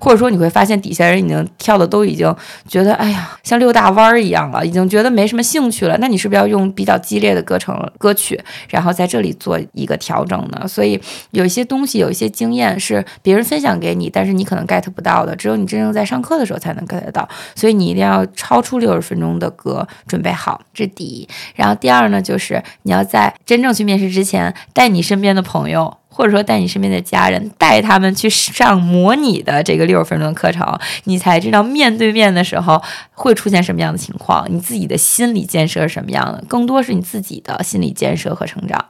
[0.00, 2.34] 或者说你会发现底下人已经跳的都已经
[2.66, 5.96] 觉得哎呀像溜大弯儿一样了，已经觉得没什么兴趣了。
[5.98, 8.40] 那你是不是要用比较激烈的歌程歌曲，
[8.70, 10.66] 然后在这里做一个调整呢？
[10.66, 17.28] 所以有一些东西，有一些经验是别人分享给你，但是你可能 get 不到的，只有你真正在上课的时候才能 get 到。
[17.54, 21.28] 所以你一定要超出六十分钟的歌准备好，这第一。
[21.54, 25.96] 然后第二呢，就是你要在真正去面试之前，带你身边的朋友。
[26.10, 32.82] 或者说带你身边的家人，带他们去上模拟的这个六十分钟的课程，你才知道面对面的时候
[33.12, 38.84] 会出现什么样的情况，你自己的心理建设是什么样的，更多是你自己的心理建设和成长，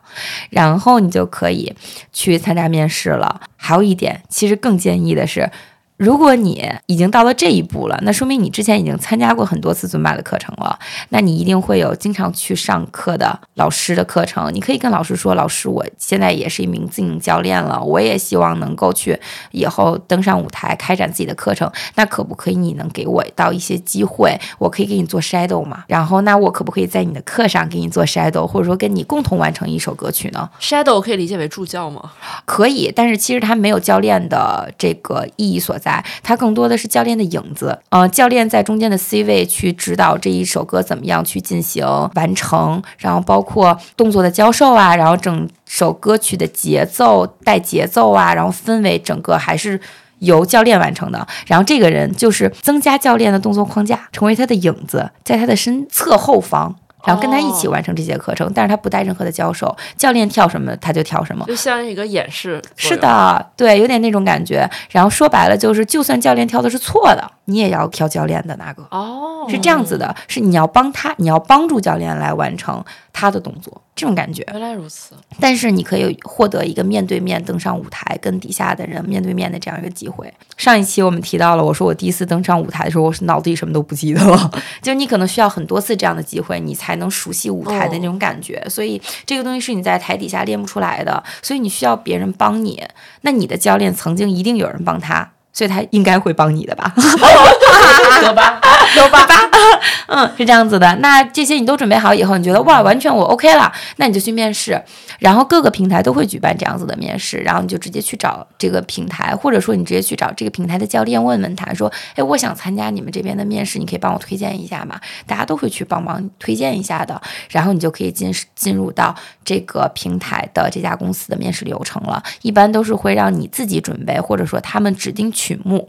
[0.48, 1.74] 然后你就可以
[2.14, 3.42] 去参加面试了。
[3.56, 5.50] 还有一点，其实更建议的是。
[5.98, 10.78] 如果你已经到了这一步了，那说明你之前已经参加过很多次尊巴的课程了。
[11.08, 14.48] 那你一定会有经常去上课的老师的课程。
[14.54, 19.18] 你可以跟老师说：“老师，我现在也是一名自营教练了，我也希望能够去
[19.50, 21.68] 以后登上舞台开展自己的课程。
[21.96, 24.38] 那可不可以你能给我到一些机会？
[24.60, 25.82] 我可以给你做 shadow 吗？
[25.88, 32.12] 然后那我可不可以在你的课上给你做 shadow，或者说跟你共同完成一首歌曲呢？Shadow 可以理解为助教吗？
[32.44, 35.87] 可以，但是其实它没有教练的这个意义所在。
[36.22, 49.80] 它更多的是教练的影子，呃，教练在中间的 C 位去指导这一首歌怎么样去进行完成，然后包括动作的教授啊，然后整首歌曲的节奏带节奏啊，然后氛围整个还是
[50.18, 51.26] 由教练完成的。
[51.46, 56.74] 然后这个人就是增加教练的动作框架，成为他的影子，在他的身侧后方。
[57.08, 62.60] 然后跟他一起完成这节课程，但是他不带任何的教授，教练跳什么他就跳什么，就像一个演示。
[62.76, 64.68] 是，的，对，有点那种感觉。
[64.90, 74.46] 然后说白了就是，就算教练跳的是错的，你也要跳教练的那个，哦，是这样子的，是你要帮他，你要帮助教练来完成他的动作，这种感觉。
[74.52, 75.14] 原来如此。
[75.40, 80.32] 但是你可以获得一个面对面登上舞台，跟底下的人面对面的这样一个机会。
[80.56, 84.50] 上一期我们提到了，我说我第一次登上舞台的时候，我是脑子里什么都不记得了。
[84.80, 88.64] 就你可能需要很多次这样的机会，你才能熟悉舞台的那种感觉。
[88.68, 92.82] 所以这个东西是你在台底下练不出来的，所以你需要别人帮你。
[93.22, 95.32] 那你的教练曾经一定有人帮他。
[95.58, 96.94] 所以他应该会帮你的吧？
[98.22, 98.60] 有吧？
[98.96, 99.26] 有吧？
[100.06, 100.94] 嗯，是这样子的。
[101.00, 104.80] 那这些你都准备好以后，你觉得哇，完全我 OK 了，那你就去面试。
[105.18, 119.12] 然后各个平台都会举办这样子的面试，然后你就直接去找这个平台，或者说你直接去找这个平台的教练，问问他说：“哎，我想参加你们这边的面试，你可以帮我推荐一下吗？”大家都会去帮忙推荐一下的，然后你就可以进进入到
[119.44, 122.22] 这个平台的这家公司的面试流程了。
[122.42, 125.88] 一般都是会让你自己准备，或者说他们指定曲目。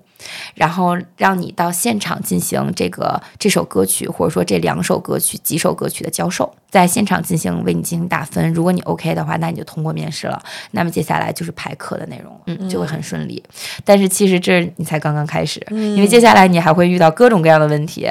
[0.53, 8.51] 然后让你到现场进行这个这首歌曲，或者说这两首歌曲、几首歌曲的教授，在现场进行为你进行打分。
[8.53, 10.37] 如果你 OK 的话，那你就通过面试了。
[10.71, 13.41] 那么接下来就是排课的内容了，嗯，就会很顺利。
[13.85, 18.05] 但是其实这你才刚刚开始，因为接下来你还会遇到各种各样的问题。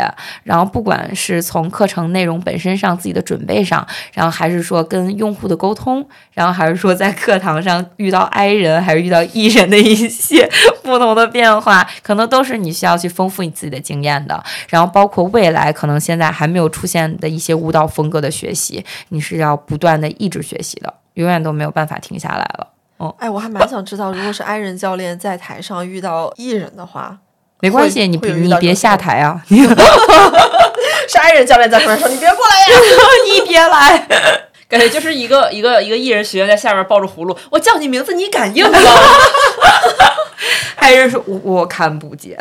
[0.44, 10.48] 然后不管是从课程内容本身上、自己的准备上，然后还是说跟用户的沟通，然后还是说在课堂上遇到 I 人，还是遇到 E 人的一些
[10.82, 11.86] 不同的变化。
[12.02, 22.68] 可能都是你需要去丰富你自己的经验的，然后包括未来可能现在还没有出现的一些舞蹈风格的学习，你是要不断的一直学习的，永远都没有办法停下来了。
[23.18, 27.18] 哎，我还蛮想知道，如果是 I 人教练在台上遇到艺人的话，
[27.60, 32.66] 没关系，你你别下台啊， 是 I 人教练在旁边说：“你别过来呀
[33.24, 34.06] 你别来。
[34.68, 38.78] 感觉就是一个一个一个艺人学员在下面抱着葫芦，我叫你名字，你敢应吗？
[40.76, 42.36] 还是说我我看不见？！”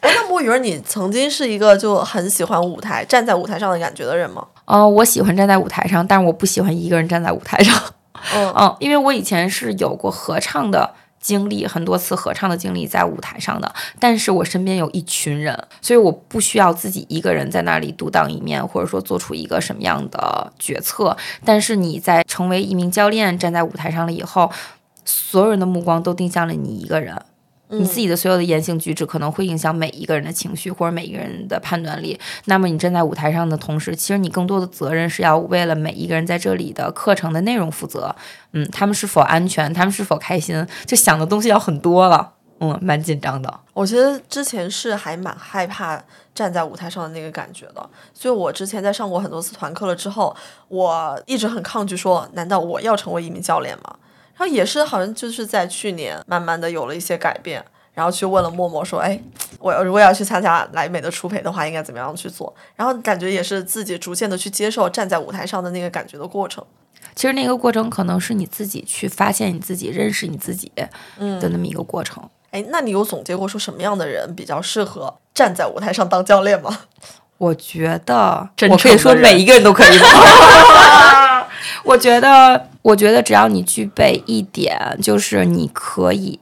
[0.00, 4.46] 哎，那木我以为你曾经是一个就很喜欢舞台、站在舞台上的感觉的人吗？
[4.64, 7.74] 呃，我喜欢站在舞台上，但是我不喜欢一个人站在舞台上。
[8.34, 21.16] 嗯嗯，因为我以前是有过合唱的经历，很多次合唱的经历在舞台上的，但是我身边有一群人，所以我不需要自己一个人在那里独当一面，或者说做出一个什么样的决策。
[21.44, 24.50] 但是你在成为一名教练，站在舞台上了以后，
[25.04, 27.14] 所有人的目光都定向了你一个人。
[27.70, 32.18] 你自己的所有的言行举止可能会影响每一个人的情绪或者每一个人的判断力。
[32.46, 38.14] 那么你站在舞台上的同时，其实你更多的责任是要为了每一个人在这里的课程的内容负责。
[38.52, 42.32] 嗯，他们是否安全，他们是否开心，就想的东西要很多了。
[42.62, 43.60] 嗯，蛮紧张的。
[43.72, 45.98] 我觉得之前是还蛮害怕
[46.34, 50.36] 站在舞台上的那个感觉的，所以我之前在上过很多次团课了之后，
[50.68, 53.96] 我一直很抗拒说，难道我要成为一名教练吗？
[54.40, 59.20] 然后也是好像就是在去年慢慢的有了一些改变，然后去问了默默说，哎，
[59.58, 62.54] 我要如果要去参加莱美的初培的话，应该怎么样去做？
[62.74, 66.64] 然后感觉也是自己逐渐的去接受站在舞台上的那个感觉的过程。
[67.14, 70.88] 其实那个过程可能是你自己去发现你自己、认识你自己的
[71.50, 72.26] 那么一个过程。
[72.50, 76.78] 哎，那你有总结过说什么样的人比较适合站在舞台上当教练吗？
[77.36, 80.06] 我觉得我可以说每一个人都可以吗？
[81.84, 86.40] 我觉得，我觉得只要你具备一点，就是你可以，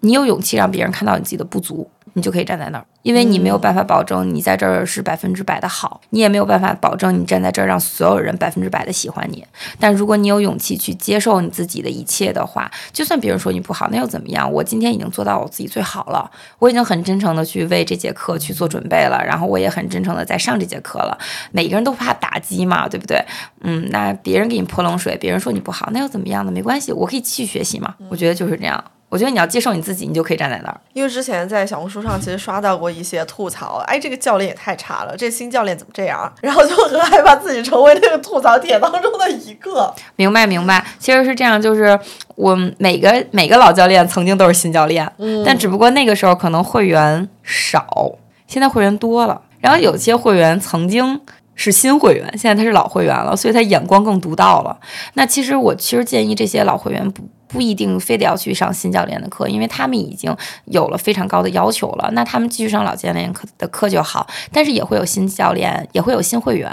[0.00, 9.42] 你有勇气让别人看到你自己的不足，你就可以站在那儿，因为你没有办法保证你在这儿是百分之百的好，你也没有办法保证你站在这儿让所有人百分之百的喜欢你。
[9.80, 14.52] 但如果你有勇气去接受你自己的一切的话，就算别人说你不好，那又怎么样？
[14.52, 21.16] 我今天已经做到我自己最好了，我已经很真诚的去为这节课去做准备了，然后我也很真诚的在上这节课了。
[21.52, 23.24] 每个人都怕打击嘛，对不对？
[23.60, 26.50] 嗯，那别人给你泼冷水，别人说你不好，那又怎么样呢？
[26.50, 27.94] 没关系，我可以继续学习嘛。
[28.10, 28.82] 我觉得就是这样。
[29.08, 30.80] 我觉得你要接受你自己，你就可以站在那儿。
[30.92, 36.30] 因为之前在小红书上其实刷到过一些吐槽，哎，这个教练也太差了，这新教练怎么这样？
[36.42, 39.94] 然后就很害怕自己成为那个吐槽帖当中的一个。
[40.16, 40.84] 明白，明白。
[40.98, 41.98] 其实是这样，就是
[42.34, 45.10] 我们每个每个老教练曾经都是新教练，
[45.44, 47.86] 但只不过那个时候可能会员少，
[48.46, 49.40] 现在会员多了。
[49.60, 51.20] 然后有些会员曾经
[51.54, 54.78] 是新会员，现在他是老会员了，所以他眼光更独到了。
[55.14, 60.34] 那其实我其实建议这些老会员不不一定非得要去上新教练的课，因为他们已经
[60.66, 62.08] 有了非常高的要求了。
[62.12, 66.70] 那他们继续上老教练课的课就好，但是也会有新教练，也会有新会员。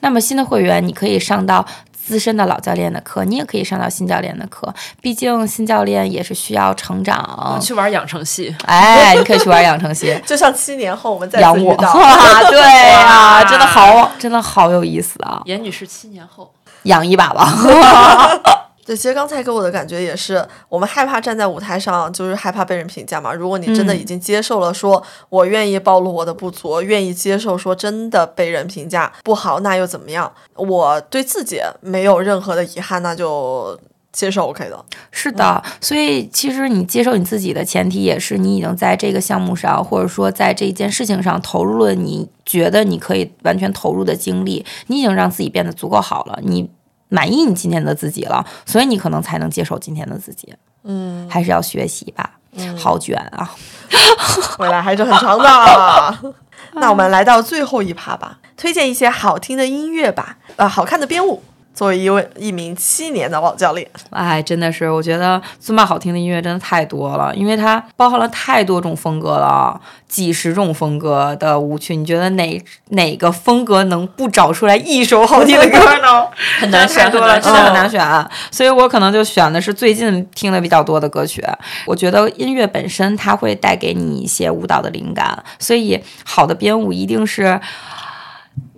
[0.00, 4.72] 那么新的会员，你可以上到资深的老教练的课，你也可以上到新教练的课。
[5.00, 7.58] 毕竟新教练也是需要成长。
[7.60, 10.18] 去玩养成系，哎，你可以去玩养成系。
[10.26, 11.74] 就像七年后我们再养我，
[12.50, 12.60] 对
[12.90, 15.42] 呀、哇 真的好，真的好有意思啊！
[15.44, 16.50] 严女士七年后，
[16.84, 18.63] 养一把吧。
[18.84, 23.32] 对，其实刚才给我的感觉也是，我们害怕站在舞台上，就是害怕被人评价嘛。
[23.32, 30.30] 如果你真的已经接受了，说我愿意暴露我的不足，愿意接受说真的被人评价不好，那又怎么样？
[30.54, 33.78] 我对自己没有任何的遗憾，那就
[34.12, 34.84] 接受 OK 的。
[35.10, 46.68] 是的，所以其实你接受你自己的前提也是你已经在这个项目上，或者说在这件事情上投入了你觉得你可以完全投入的精力，你已经让自己变得足够好了，你
[47.14, 50.52] 满意你今天的自己了，所以你可能才能接受今天的自己。
[50.82, 52.38] 嗯，还是要学习吧。
[52.56, 53.50] 嗯好卷啊！
[54.60, 56.34] 未来还是很长的。
[56.74, 61.42] 那我们来到最后一趴吧，推荐一些好听的音乐吧，呃，好看的编舞。
[61.74, 71.96] 作为一位一名七年的老教练，哎，真的是，我觉得尊巴好听的音乐真的太多了，因为它包含了太多种风格了，几十种风格的舞曲。
[71.96, 76.26] 你觉得哪哪个风格能不找出来一首好听的歌呢？
[76.60, 78.30] 很难选太多了，很难真的很难选。
[78.52, 81.44] 所以我可能就选的是最近听的比较多的歌曲。
[81.86, 87.60] 我觉得音乐本身它会带给你一些舞蹈的灵感，所以好的编舞一定是。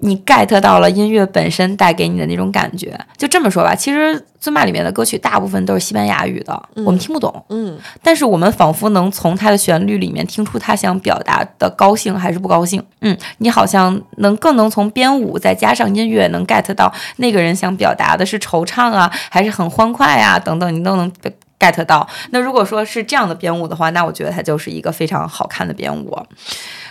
[0.00, 3.74] 你 get 到了音乐本身带给你的那种感觉，就这么说吧。
[3.74, 7.44] 其实尊巴里面的歌曲大部分都是西班牙语的，我们听不懂。
[7.48, 12.82] 嗯，但是我们仿佛能从它的旋律里面听出他想表达的高兴还是不高兴。
[13.00, 21.10] 嗯，你好像能更能从编舞再加上音乐，能 get 到那个人想表达的是惆怅啊，还是很欢快啊，等等，你都能
[21.58, 22.06] get 到。
[22.30, 26.16] 那如果说是这样的编舞的话，那我觉得它就是一个非常好看的编舞。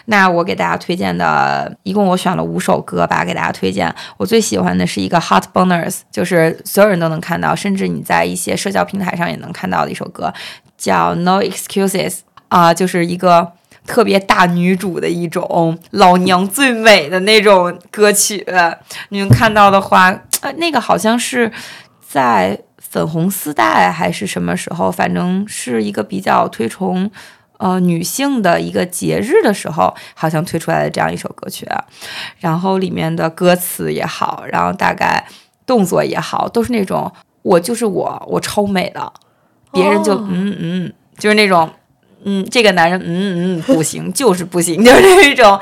[0.06, 3.94] 那我给大家推荐的，一共我选了五首歌吧，给大家推荐。
[4.18, 10.34] 我最喜欢的是一个 Hot Boners，就是所有人都能看到，甚至你在一些社交平台上也能看到的一首歌，
[10.78, 13.52] 叫 No Excuses 啊、就是一个
[13.88, 18.46] 特别大女主的一种老娘最美的那种歌曲。
[19.10, 20.10] 你们看到的话，
[20.42, 21.52] 呃，那个好像是
[22.08, 27.10] 在粉红丝带还是什么时候，反正是一个比较推崇。
[27.58, 31.68] 呃女性的一个节日的时候，好像推出来的这样一首歌曲，
[32.40, 35.26] 然后里面的歌词也好，然后大概
[35.66, 39.14] 动作也好，都是那种我就是我，我超美的，
[39.72, 41.70] 别人就、哦嗯嗯，就是那种
[42.24, 45.60] 嗯，这个男人嗯嗯不行，就是不行， 就是那种。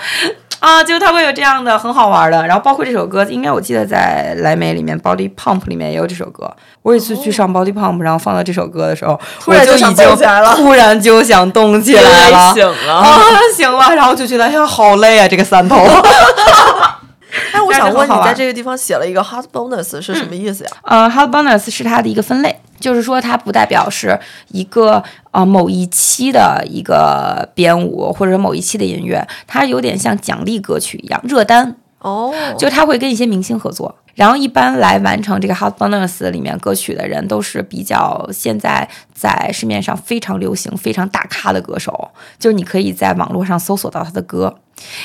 [0.63, 6.49] 啊，就他会有这样的很好玩的，然后包括这首歌，应该我记得在莱美里面，Body Pump 里面也有这首歌。
[6.83, 12.93] 我有一次去上 Body Pump，然后放到这首歌的时候，突然就已经起来了突然就想动起来了， 醒了。
[12.93, 13.19] 啊，
[13.53, 15.75] 醒了，然后就觉得哎呀，好累啊，这个三头。
[17.51, 20.69] 哎，我想问你，在这个地方写了一个 hot bonus 是什么意思呀？
[20.83, 24.19] 呃，Hot Bonus 是它的一个分类，就是说它不代表是
[24.49, 33.95] 一个呃某一期的一个编舞或者某一期的音乐，它有点像奖励歌曲一样，热单，哦，就它会跟一些明星合作。
[34.15, 44.59] 然后一般来完成这个 Hot Bonus 里面歌曲的人，都是比较现在在市面上非常流行、非常大咖的歌手，就是你可以在网络上搜索到他的歌。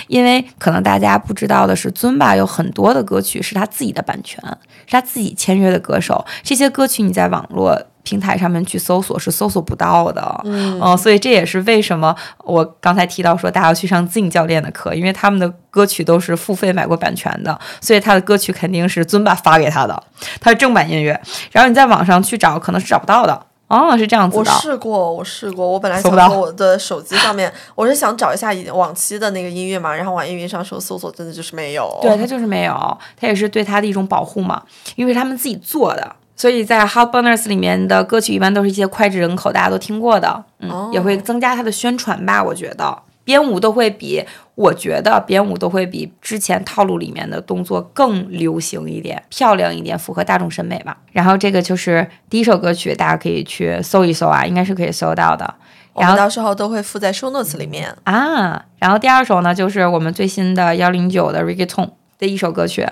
[0.09, 4.42] 因为可能大家不知道的是，尊巴有很多的歌曲是他自己的版权，
[4.86, 6.24] 是他自己签约的歌手。
[6.42, 20.02] 这些歌曲你在网络平台上面去搜索是搜索不到的，嗯、所以这也是为什么我刚才提到说大家要去上 Zing 教练的课，因为他们的歌曲都是付费买过版权的，所以他的歌曲肯定是尊巴发给他的，
[20.40, 21.20] 他是正版音乐。
[21.52, 23.42] 然后你在网上去找，可能是找不到的。
[23.66, 24.59] 哦，是这样子的我。
[24.59, 31.98] 试过，我试过，我本来想搜不到说我的手机上面，我是想找一下往期的那个音乐嘛，然后网易云上说搜索，真的就是没有。
[32.00, 34.62] 对，它就是没有，它也是对它的一种保护嘛，
[34.96, 36.16] 因为他们自己做的。
[36.39, 42.43] 所以在 Hot Bonus 里面的歌曲一般都是一些脍炙人口，大家都听过的，嗯，哦也会增加它的宣传吧。
[42.43, 44.24] 我觉得编舞都会比，
[44.55, 50.97] 我觉得编舞都会比之前套路里面的动作更流行一点、漂亮一点，符合大众审美吧。
[51.11, 55.53] 然后这个就是第一首歌曲，大家可以去搜一搜啊，应该是可以搜到的。
[55.97, 57.93] 然后到时候都会附在 show notes 里面。
[58.05, 62.86] 啊，然后第二首呢，就是我们最新的幺零九的 Reggaeton 的一首歌曲，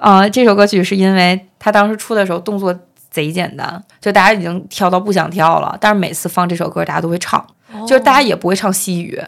[0.00, 2.78] 呃，这首歌曲是因为他当时出的时候动作
[3.10, 7.44] 贼简单，就大家已经跳到不想跳了，但是每次放这首歌，大家都会唱，
[7.86, 9.20] 就是大家也不会唱西语，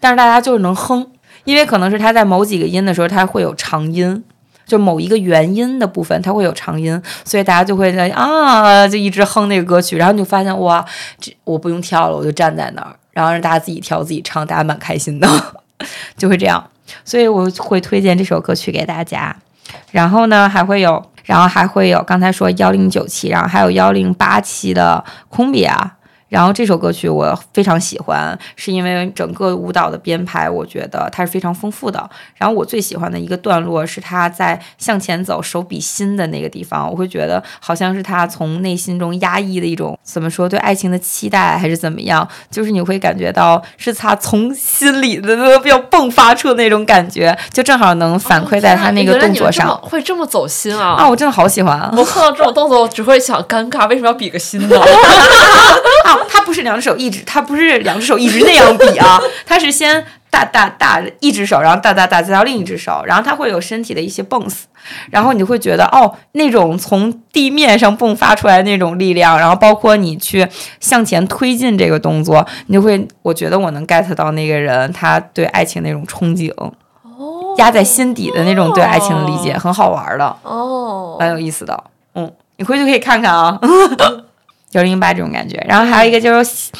[0.00, 1.06] 但是大家就是能哼，
[1.44, 4.24] 因为可能是他在某几个音的时候，他会有长音。
[4.66, 10.84] 就某一个元音的部分，它会有长音，所以大家就会在啊，就一直哼那个歌曲，然后你就发现哇，
[11.18, 15.26] 这我不用跳了，我就站在那儿，然后让大家自己跳自己唱，大家蛮开心的，
[16.16, 16.64] 就会这样。
[17.04, 19.34] 所以我会推荐这首歌曲给大家。
[19.90, 25.97] 然后呢，还会有，然后还会有刚才说幺零九期，然后还有幺零八期的空笔啊。
[26.28, 32.08] 然后这首歌曲我非常喜欢，是因为整个舞蹈的编排，我觉得它是非常丰富的。
[32.36, 49.76] 然后我最喜欢的一个段落是他在向前走，手比心的那个地方，我会觉得好像是他从内心中压抑的一种怎么说对爱情的期待，还是怎么样，就是你会感觉到是他从心里的那个要迸发出的那种感觉，就正好能反馈在他那个动作上。
[49.82, 50.96] 会这么走心啊！
[50.98, 51.92] 啊，我真的好喜欢啊！
[51.96, 54.78] 我看到这种动作，我只会想尴尬，为什么要比个心呢？
[56.04, 64.66] 啊， 他不是两只手一直，他不是两只手一直那样比啊，他是先大大大一只手，然后大大大再到另一只手，然后他会有身体的一些蹦死
[65.10, 70.46] 然后你会觉得哦，那种从地面上迸发出来的那种力量，然后包括你去
[70.80, 76.52] 向前推进这个动作，你就会，我觉得我能 get 到那个人他对爱情那种憧憬，
[77.58, 80.36] 压在心底的那种对爱情的理解，很好玩的。
[80.42, 81.84] 哦，蛮有意思的。
[82.14, 83.58] 嗯，你回去可以看看啊，
[84.72, 85.56] 幺零八这种感觉。
[85.68, 86.70] 然后还有一个就是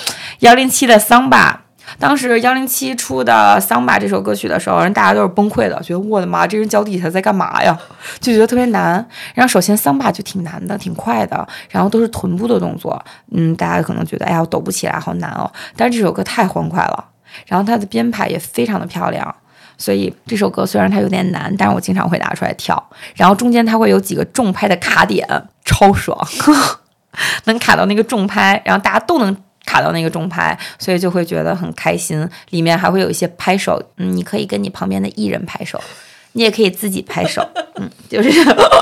[0.40, 1.62] 幺零七的桑巴。
[1.98, 7.76] 当时幺零七出的《桑巴》这首歌曲的时候，人大家都是崩溃的，觉得我的妈，这人脚底下在干嘛呀？
[8.20, 8.94] 就觉得特别难。
[9.32, 15.50] 然后首先桑巴就挺难的，挺快的，然后都是臀部的动作，嗯，大家可能觉得哎呀，我抖不起来，好难哦。
[15.76, 17.02] 但是这首歌太欢快了，
[17.46, 19.34] 然后它的编排也非常的漂亮。
[19.78, 22.90] 所以这首歌虽然它有点难，但是我经常会拿出来跳。
[23.14, 25.26] 然后中间它会有几个重拍的卡点，
[25.64, 26.18] 超爽，
[27.44, 32.28] 能卡到那个重拍，然后大家都能卡到那个重拍，所以就会觉得很开心。
[32.50, 35.80] 里面还会有一些拍手，嗯，你可以跟你旁边的艺人拍手，
[36.32, 37.46] 你也可以自己拍手，
[37.76, 38.30] 嗯，就是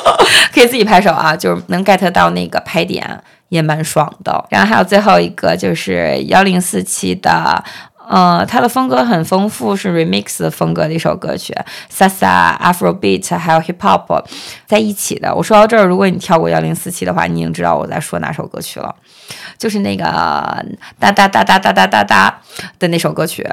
[0.52, 4.44] 可以自己拍手啊，就是能 get 到那个拍点，也蛮爽的。
[4.50, 7.64] 然后还有最后一个就是幺零四七的。
[8.08, 11.52] 呃，它的风格很丰富，是 remix 风格的一首歌曲
[11.92, 14.24] ，salsa、Afrobeat 还有 hip hop
[14.64, 15.34] 在一起的。
[15.34, 18.94] 我说到这儿，如果你跳过幺零四七的话，你已经知道我在说哪首歌曲了，
[19.58, 20.04] 就是那个
[20.98, 22.40] 哒哒哒哒哒哒哒哒
[22.78, 23.44] 的那首歌曲。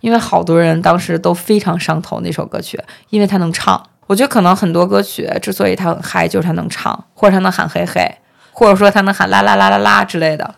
[0.00, 2.78] 因为好多人当时都非常上头那首歌曲，
[3.10, 3.82] 因为它能唱。
[4.06, 8.16] 我觉得可能很多歌曲之所以它很嗨，就是它能唱，或者它能喊嘿嘿，
[8.52, 10.54] 或者说它能喊啦啦啦啦啦之类的。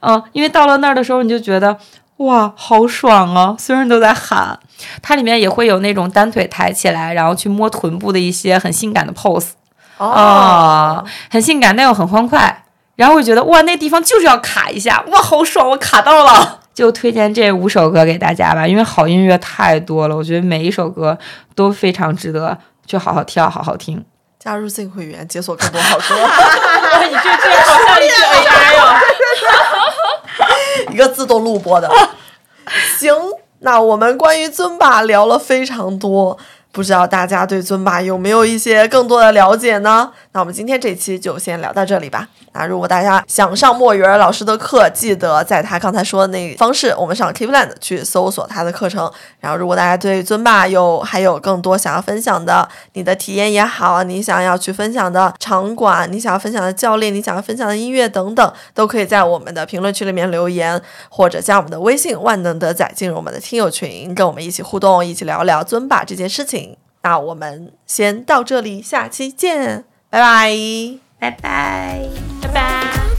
[0.00, 1.76] 嗯，因为到了那儿的时候，你就觉得。
[2.18, 3.56] 哇，好爽啊！
[3.58, 4.58] 所有人都在喊。
[5.02, 9.48] 它里面也会有那种单腿抬起来，然后去摸臀部的一些很性感的 pose
[9.98, 12.64] 哦，啊，很性感但又很欢快。
[12.96, 16.60] 然后我觉得哇，那地方就是要卡一下，哇，好爽，我卡到了。
[16.74, 21.16] 就推荐这五首歌给大家吧，因为好音乐太多了，我觉得每一首歌
[21.54, 22.56] 都非常值得
[22.86, 24.04] 去好好跳、好好听。
[24.38, 26.20] 加入 Z 会员，解锁更多好歌。
[26.20, 26.28] 哇，
[27.06, 29.00] 你这这好像一个 AI 哦。
[30.92, 31.90] 一个自动录播的。
[32.98, 33.14] 行，
[33.60, 36.38] 那我们关于尊霸聊了非常多，
[36.74, 40.10] 不知道大家对尊巴有没有一些更多的了解呢？
[40.32, 42.28] 那我们今天这期就先聊到这里吧。
[42.52, 49.08] 那如果大家想上墨鱼儿老师的课，记得在他刚才说的那方式，我们上 Keepland 去搜索他的课程。
[49.38, 66.63] 然后，如果大家对尊巴有还有更多想要分享的，你的体验也好，你想要去分享的场馆，你想要分享的教练，你想要分享的音乐等等，都可以在我们的评论区里面留言，或者加我们的微信万能德仔进入我们的听友群，跟我们一起互动，一起聊聊尊巴这件事情。
[67.04, 70.50] 那我们先到这里，下期见，拜拜。
[71.20, 72.08] 拜拜。
[72.42, 73.13] 拜拜。